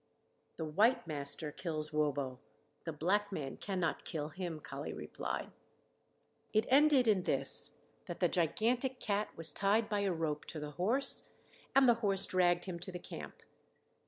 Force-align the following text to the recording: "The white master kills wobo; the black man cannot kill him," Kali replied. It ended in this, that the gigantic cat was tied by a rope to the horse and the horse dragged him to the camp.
"The 0.57 0.65
white 0.65 1.05
master 1.05 1.51
kills 1.51 1.93
wobo; 1.93 2.39
the 2.85 2.91
black 2.91 3.31
man 3.31 3.57
cannot 3.57 4.03
kill 4.03 4.29
him," 4.29 4.59
Kali 4.59 4.91
replied. 4.91 5.51
It 6.53 6.65
ended 6.69 7.07
in 7.07 7.21
this, 7.21 7.77
that 8.07 8.19
the 8.19 8.27
gigantic 8.27 8.99
cat 8.99 9.29
was 9.37 9.53
tied 9.53 9.89
by 9.89 9.99
a 9.99 10.11
rope 10.11 10.45
to 10.45 10.59
the 10.59 10.71
horse 10.71 11.29
and 11.75 11.87
the 11.87 11.93
horse 12.01 12.25
dragged 12.25 12.65
him 12.65 12.79
to 12.79 12.91
the 12.91 12.97
camp. 12.97 13.43